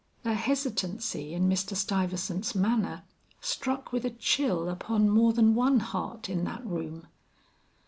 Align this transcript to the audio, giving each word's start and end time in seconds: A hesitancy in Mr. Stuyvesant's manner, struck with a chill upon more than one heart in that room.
A 0.25 0.33
hesitancy 0.33 1.31
in 1.31 1.47
Mr. 1.47 1.75
Stuyvesant's 1.75 2.55
manner, 2.55 3.03
struck 3.39 3.91
with 3.91 4.03
a 4.03 4.09
chill 4.09 4.67
upon 4.67 5.07
more 5.07 5.31
than 5.31 5.53
one 5.53 5.79
heart 5.79 6.27
in 6.27 6.43
that 6.45 6.65
room. 6.65 7.05